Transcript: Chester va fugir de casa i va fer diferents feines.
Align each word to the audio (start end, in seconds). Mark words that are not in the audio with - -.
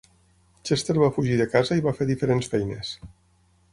Chester 0.69 0.95
va 1.03 1.11
fugir 1.17 1.37
de 1.41 1.47
casa 1.57 1.79
i 1.81 1.85
va 1.89 1.93
fer 1.99 2.09
diferents 2.13 2.51
feines. 2.55 2.95